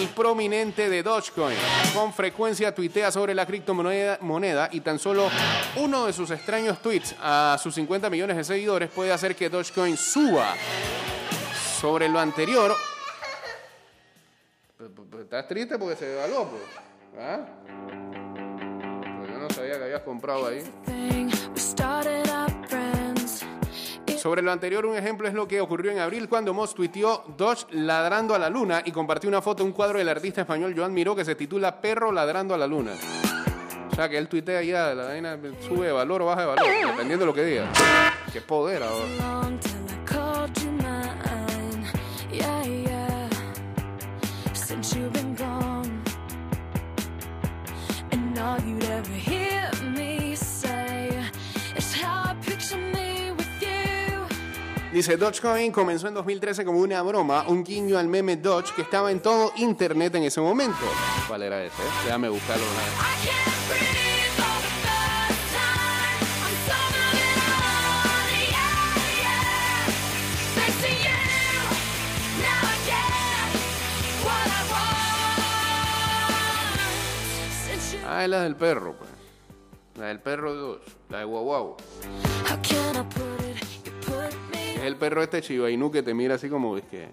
y 0.02 0.06
prominente 0.06 0.90
de 0.90 1.02
Dogecoin. 1.02 1.56
Con 1.94 2.12
frecuencia 2.12 2.74
tuitea 2.74 3.10
sobre 3.10 3.34
la 3.34 3.46
criptomoneda 3.46 4.18
moneda 4.20 4.68
y 4.72 4.80
tan 4.80 4.98
solo 4.98 5.30
uno 5.76 6.06
de 6.06 6.12
sus 6.12 6.30
extraños 6.30 6.82
tweets 6.82 7.14
a 7.20 7.56
sus 7.62 7.74
50 7.74 8.10
millones 8.10 8.36
de 8.36 8.44
seguidores 8.44 8.90
puede 8.90 9.12
hacer 9.12 9.36
que 9.36 9.48
Dogecoin 9.48 9.96
suba. 9.96 10.54
Sobre 11.80 12.08
lo 12.08 12.18
anterior... 12.18 12.74
¿Estás 15.20 15.46
triste 15.46 15.78
porque 15.78 15.96
se 15.96 16.06
devaluó? 16.06 16.48
Pues? 16.48 16.62
¿Ah? 17.18 17.40
Pues 19.18 19.30
yo 19.30 19.38
no 19.38 19.50
sabía 19.50 19.78
que 19.78 19.84
habías 19.84 20.02
comprado 20.02 20.46
ahí. 20.46 20.62
Sobre 24.22 24.40
lo 24.40 24.52
anterior, 24.52 24.86
un 24.86 24.96
ejemplo 24.96 25.26
es 25.26 25.34
lo 25.34 25.48
que 25.48 25.60
ocurrió 25.60 25.90
en 25.90 25.98
abril 25.98 26.28
cuando 26.28 26.54
Moss 26.54 26.76
tuiteó 26.76 27.24
Dodge 27.36 27.66
ladrando 27.72 28.36
a 28.36 28.38
la 28.38 28.48
luna 28.48 28.80
y 28.84 28.92
compartió 28.92 29.28
una 29.28 29.42
foto 29.42 29.64
de 29.64 29.68
un 29.68 29.72
cuadro 29.72 29.98
del 29.98 30.08
artista 30.08 30.42
español 30.42 30.74
Joan 30.76 30.94
Miró 30.94 31.16
que 31.16 31.24
se 31.24 31.34
titula 31.34 31.80
Perro 31.80 32.12
ladrando 32.12 32.54
a 32.54 32.56
la 32.56 32.68
luna. 32.68 32.92
O 33.90 33.94
sea 33.96 34.08
que 34.08 34.16
él 34.16 34.28
tuitea 34.28 34.62
ya, 34.62 34.94
la 34.94 35.06
vaina 35.06 35.36
sube 35.66 35.86
de 35.86 35.92
valor 35.92 36.22
o 36.22 36.26
baja 36.26 36.42
de 36.42 36.46
valor, 36.46 36.66
dependiendo 36.86 37.24
de 37.24 37.26
lo 37.26 37.34
que 37.34 37.44
diga. 37.44 37.68
Qué 38.32 38.40
poder 38.40 38.84
ahora. 38.84 39.42
Dice, 54.92 55.16
Dogecoin 55.16 55.72
comenzó 55.72 56.06
en 56.08 56.12
2013 56.12 56.66
como 56.66 56.78
una 56.80 57.00
broma, 57.00 57.46
un 57.48 57.64
guiño 57.64 57.96
al 57.96 58.08
meme 58.08 58.36
Doge 58.36 58.74
que 58.76 58.82
estaba 58.82 59.10
en 59.10 59.20
todo 59.20 59.50
internet 59.56 60.14
en 60.16 60.24
ese 60.24 60.38
momento. 60.38 60.84
¿Cuál 61.26 61.44
era 61.44 61.64
ese? 61.64 61.82
Déjame 62.04 62.28
buscarlo 62.28 62.62
una 62.62 62.82
vez. 62.82 62.92
Ah, 78.06 78.24
es 78.24 78.28
la 78.28 78.42
del 78.42 78.56
perro, 78.56 78.94
pues. 78.98 79.08
La 79.98 80.08
del 80.08 80.20
perro 80.20 80.54
Doge, 80.54 80.90
la 81.08 81.18
de 81.20 81.24
Guau 81.24 81.44
Guau. 81.44 81.76
Es 84.82 84.88
el 84.88 84.96
perro 84.96 85.22
este 85.22 85.40
Chiba 85.40 85.70
Inu 85.70 85.92
que 85.92 86.02
te 86.02 86.12
mira 86.12 86.34
así 86.34 86.48
como, 86.48 86.76
es 86.76 86.82
que. 86.90 87.08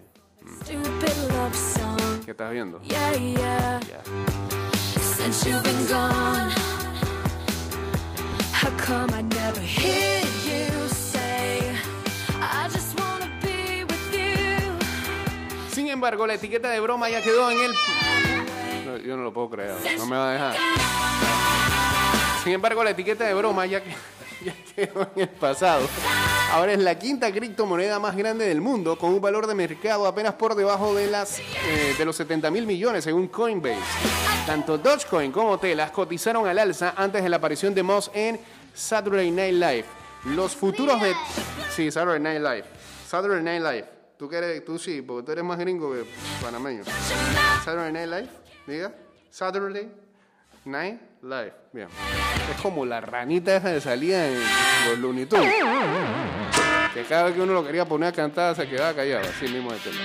¿qué 2.25 2.31
estás 2.31 2.51
viendo? 2.51 2.81
Yeah, 2.81 3.13
yeah. 3.13 3.79
Since 5.15 5.47
you've 5.47 5.61
been 5.61 5.85
gone, 5.87 6.49
how 8.51 8.71
come 8.83 9.13
I 9.13 9.21
never 9.21 9.61
hear 9.61 10.23
you 10.45 10.89
say, 10.89 11.59
I 12.41 12.67
just 12.73 12.99
wanna 12.99 13.29
be 13.43 13.83
with 13.83 14.13
you? 14.13 14.73
Sin 15.71 15.89
embargo, 15.89 16.25
la 16.25 16.33
etiqueta 16.33 16.71
de 16.71 16.79
broma 16.79 17.07
ya 17.11 17.21
quedó 17.21 17.51
en 17.51 17.59
el... 17.59 17.71
No, 18.85 18.97
yo 18.97 19.15
no 19.15 19.21
lo 19.21 19.31
puedo 19.31 19.51
creer, 19.51 19.75
no 19.99 20.07
me 20.07 20.17
va 20.17 20.29
a 20.29 20.33
dejar. 20.33 20.55
Sin 22.43 22.53
embargo, 22.53 22.83
la 22.83 22.89
etiqueta 22.89 23.25
de 23.25 23.35
broma 23.35 23.67
ya, 23.67 23.83
que- 23.83 23.93
ya 24.45 24.55
quedó 24.75 25.09
en 25.15 25.21
el 25.21 25.29
pasado. 25.29 25.87
Ahora 26.51 26.73
es 26.73 26.79
la 26.79 26.97
quinta 26.97 27.31
criptomoneda 27.31 27.99
más 27.99 28.15
grande 28.15 28.47
del 28.47 28.61
mundo, 28.61 28.97
con 28.97 29.13
un 29.13 29.21
valor 29.21 29.47
de 29.47 29.55
mercado 29.55 30.07
apenas 30.07 30.33
por 30.33 30.55
debajo 30.55 30.95
de, 30.95 31.07
las, 31.07 31.39
eh, 31.39 31.95
de 31.97 32.05
los 32.05 32.15
70 32.15 32.49
mil 32.49 32.65
millones, 32.65 33.03
según 33.03 33.27
Coinbase. 33.27 33.77
Tanto 34.45 34.77
Dogecoin 34.77 35.31
como 35.31 35.59
Telas 35.59 35.91
cotizaron 35.91 36.47
al 36.47 36.57
alza 36.57 36.93
antes 36.95 37.21
de 37.21 37.29
la 37.29 37.37
aparición 37.37 37.75
de 37.75 37.83
Moss 37.83 38.09
en 38.13 38.39
Saturday 38.73 39.29
Night 39.29 39.53
Live. 39.53 39.85
Los 40.25 40.55
futuros 40.55 40.99
de... 41.01 41.13
Sí, 41.69 41.91
Saturday 41.91 42.19
Night 42.19 42.41
Live. 42.41 42.65
Saturday 43.07 43.43
Night 43.43 43.61
Live. 43.61 43.85
Tú 44.17 44.27
que 44.27 44.37
eres, 44.37 44.65
tú 44.65 44.77
sí, 44.77 45.01
porque 45.01 45.25
tú 45.25 45.31
eres 45.31 45.43
más 45.43 45.57
gringo 45.59 45.93
que 45.93 46.03
panameño. 46.41 46.83
Saturday 47.63 47.91
Night 47.91 48.09
Live, 48.09 48.29
diga. 48.67 48.93
Saturday 49.29 49.89
Night 50.69 51.01
Live. 51.21 51.53
Bien. 51.73 51.87
Es 52.49 52.61
como 52.61 52.85
la 52.85 53.01
ranita 53.01 53.55
esa 53.55 53.69
de 53.69 53.81
salida 53.81 54.27
en 54.27 54.39
los 54.89 54.99
Looney 54.99 55.25
Tunes. 55.25 55.53
Que 56.93 57.03
cada 57.03 57.25
vez 57.25 57.35
que 57.35 57.41
uno 57.41 57.53
lo 57.53 57.65
quería 57.65 57.85
poner 57.85 58.09
a 58.09 58.11
cantar 58.11 58.55
se 58.55 58.67
quedaba 58.67 58.93
callado. 58.93 59.27
Así 59.27 59.47
mismo 59.47 59.71
de 59.71 59.79
tema. 59.79 59.97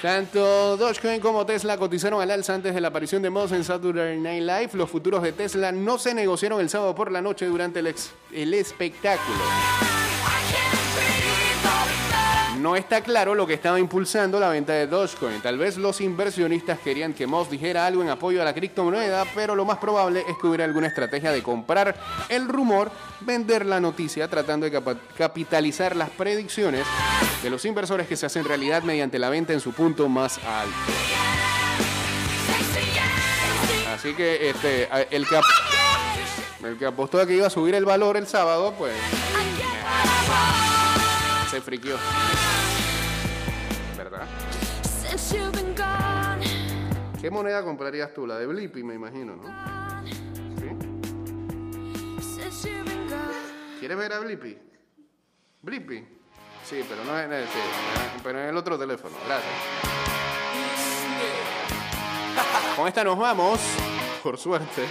Tanto 0.00 0.76
Dogecoin 0.76 1.20
como 1.20 1.46
Tesla 1.46 1.76
cotizaron 1.76 2.20
al 2.20 2.30
alza 2.30 2.54
antes 2.54 2.74
de 2.74 2.80
la 2.80 2.88
aparición 2.88 3.22
de 3.22 3.30
Moss 3.30 3.52
en 3.52 3.62
Saturday 3.62 4.18
Night 4.18 4.42
Live. 4.42 4.70
Los 4.72 4.90
futuros 4.90 5.22
de 5.22 5.32
Tesla 5.32 5.70
no 5.70 5.96
se 5.96 6.12
negociaron 6.12 6.60
el 6.60 6.68
sábado 6.68 6.92
por 6.94 7.12
la 7.12 7.22
noche 7.22 7.46
durante 7.46 7.78
el, 7.78 7.94
el 8.32 8.54
espectáculo. 8.54 9.38
No 12.62 12.76
está 12.76 13.00
claro 13.00 13.34
lo 13.34 13.44
que 13.44 13.54
estaba 13.54 13.80
impulsando 13.80 14.38
la 14.38 14.48
venta 14.48 14.72
de 14.72 14.86
Dogecoin. 14.86 15.40
Tal 15.40 15.58
vez 15.58 15.76
los 15.78 16.00
inversionistas 16.00 16.78
querían 16.78 17.12
que 17.12 17.26
Moss 17.26 17.50
dijera 17.50 17.84
algo 17.84 18.02
en 18.02 18.08
apoyo 18.08 18.40
a 18.40 18.44
la 18.44 18.54
criptomoneda, 18.54 19.24
pero 19.34 19.56
lo 19.56 19.64
más 19.64 19.78
probable 19.78 20.22
es 20.28 20.38
que 20.40 20.46
hubiera 20.46 20.64
alguna 20.64 20.86
estrategia 20.86 21.32
de 21.32 21.42
comprar 21.42 21.96
el 22.28 22.46
rumor, 22.46 22.92
vender 23.18 23.66
la 23.66 23.80
noticia, 23.80 24.28
tratando 24.28 24.70
de 24.70 24.80
capitalizar 25.18 25.96
las 25.96 26.10
predicciones 26.10 26.86
de 27.42 27.50
los 27.50 27.64
inversores 27.64 28.06
que 28.06 28.16
se 28.16 28.26
hacen 28.26 28.44
realidad 28.44 28.84
mediante 28.84 29.18
la 29.18 29.28
venta 29.28 29.52
en 29.52 29.58
su 29.58 29.72
punto 29.72 30.08
más 30.08 30.38
alto. 30.38 30.76
Así 33.92 34.14
que 34.14 34.50
este, 34.50 34.88
el 35.10 36.78
que 36.78 36.86
apostó 36.86 37.20
a 37.20 37.26
que 37.26 37.34
iba 37.34 37.48
a 37.48 37.50
subir 37.50 37.74
el 37.74 37.84
valor 37.84 38.16
el 38.16 38.28
sábado, 38.28 38.72
pues 38.78 38.92
se 41.52 41.60
friqueó. 41.60 41.98
¿Verdad? 43.98 44.26
¿Qué 47.20 47.30
moneda 47.30 47.62
comprarías 47.62 48.14
tú? 48.14 48.26
La 48.26 48.38
de 48.38 48.46
Blippi, 48.46 48.82
me 48.82 48.94
imagino, 48.94 49.36
¿no? 49.36 49.44
¿Sí? 52.50 52.70
¿Quieres 53.78 53.98
ver 53.98 54.14
a 54.14 54.20
Blippi? 54.20 54.58
¿Blippi? 55.60 55.98
Sí, 56.64 56.82
pero 56.88 57.04
no 57.04 57.18
es 57.18 57.26
en 57.26 57.32
el, 57.34 57.44
sí, 57.44 57.60
pero 58.22 58.40
en 58.40 58.48
el 58.48 58.56
otro 58.56 58.78
teléfono. 58.78 59.14
Gracias. 59.26 59.52
Con 62.76 62.88
esta 62.88 63.04
nos 63.04 63.18
vamos, 63.18 63.60
por 64.22 64.38
suerte. 64.38 64.86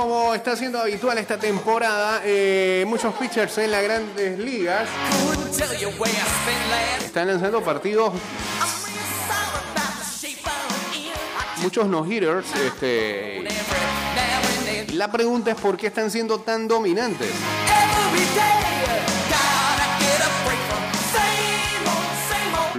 Como 0.00 0.34
está 0.34 0.56
siendo 0.56 0.80
habitual 0.80 1.18
esta 1.18 1.36
temporada, 1.36 2.22
eh, 2.24 2.86
muchos 2.88 3.12
pitchers 3.16 3.58
en 3.58 3.70
las 3.70 3.82
grandes 3.82 4.38
ligas 4.38 4.88
están 7.04 7.26
lanzando 7.26 7.62
partidos, 7.62 8.14
muchos 11.58 11.86
no-hitters. 11.86 12.46
Este, 12.56 13.44
la 14.94 15.12
pregunta 15.12 15.50
es 15.50 15.60
por 15.60 15.76
qué 15.76 15.88
están 15.88 16.10
siendo 16.10 16.40
tan 16.40 16.66
dominantes. 16.66 17.28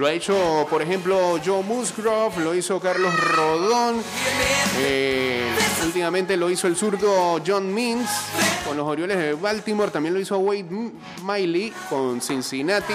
Lo 0.02 0.08
ha 0.08 0.14
hecho, 0.14 0.66
por 0.68 0.82
ejemplo, 0.82 1.40
Joe 1.46 1.62
Musgrove, 1.62 2.44
lo 2.44 2.56
hizo 2.56 2.80
Carlos 2.80 3.14
Rodón. 3.36 4.02
Eh, 4.80 5.48
últimamente 5.86 6.36
lo 6.38 6.50
hizo 6.50 6.66
el 6.66 6.76
zurdo 6.76 7.40
John 7.46 7.72
Means 7.72 8.10
con 8.66 8.78
los 8.78 8.88
Orioles 8.88 9.20
de 9.20 9.34
Baltimore. 9.34 9.92
También 9.92 10.16
lo 10.16 10.20
hizo 10.20 10.40
Wade 10.40 10.92
Miley 11.24 11.72
con 11.88 12.20
Cincinnati. 12.20 12.94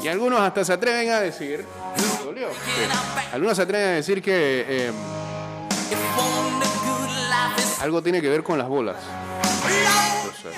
Y 0.00 0.06
algunos 0.06 0.40
hasta 0.40 0.64
se 0.64 0.72
atreven 0.72 1.10
a 1.10 1.18
decir 1.18 1.66
algunos 3.32 3.56
se 3.56 3.62
atreven 3.62 3.88
a 3.88 3.92
decir 3.92 4.20
que 4.20 4.64
eh, 4.68 4.92
algo 7.80 8.02
tiene 8.02 8.20
que 8.20 8.28
ver 8.28 8.42
con 8.42 8.58
las 8.58 8.68
bolas. 8.68 8.96
Sé. 10.42 10.48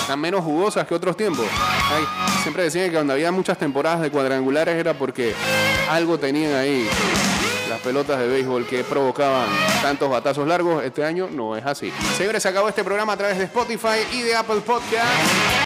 Están 0.00 0.20
menos 0.20 0.44
jugosas 0.44 0.86
que 0.86 0.94
otros 0.94 1.16
tiempos. 1.16 1.46
Ay, 1.90 2.04
siempre 2.42 2.64
decían 2.64 2.86
que 2.86 2.94
cuando 2.94 3.12
había 3.14 3.32
muchas 3.32 3.58
temporadas 3.58 4.00
de 4.00 4.10
cuadrangulares 4.10 4.76
era 4.76 4.94
porque 4.94 5.34
algo 5.88 6.18
tenían 6.18 6.54
ahí 6.54 6.88
las 7.68 7.80
pelotas 7.80 8.20
de 8.20 8.28
béisbol 8.28 8.66
que 8.66 8.84
provocaban 8.84 9.48
tantos 9.82 10.08
batazos 10.10 10.46
largos. 10.46 10.84
Este 10.84 11.04
año 11.04 11.28
no 11.30 11.56
es 11.56 11.64
así. 11.66 11.92
Señores, 12.16 12.42
se 12.42 12.48
acabó 12.48 12.68
este 12.68 12.84
programa 12.84 13.14
a 13.14 13.16
través 13.16 13.38
de 13.38 13.44
Spotify 13.44 14.06
y 14.12 14.22
de 14.22 14.36
Apple 14.36 14.60
Podcast. 14.60 15.52